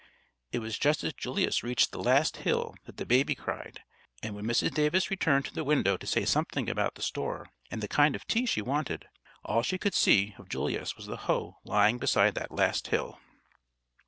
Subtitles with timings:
[0.51, 3.83] It was just as Julius reached the last hill that the baby cried,
[4.23, 4.73] and when Mrs.
[4.73, 8.25] Davis returned to the window to say something about the store and the kind of
[8.25, 9.07] tea she wanted,
[9.45, 13.19] all she could see of Julius was the hoe lying beside that last hill.